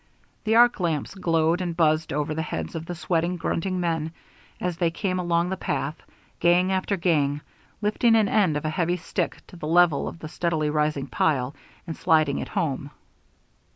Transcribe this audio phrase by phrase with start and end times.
[0.45, 4.13] The arc lamps glowed and buzzed over the heads of the sweating, grunting men,
[4.59, 5.93] as they came along the path,
[6.39, 7.41] gang after gang,
[7.83, 11.53] lifting an end of a heavy stick to the level of the steadily rising pile,
[11.85, 12.89] and sliding it home.